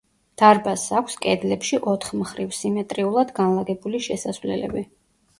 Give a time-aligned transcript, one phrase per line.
[0.41, 4.83] დარბაზს აქვს კედლებში ოთხმხრივ სიმეტრიულად განლაგებული შესასვლელები.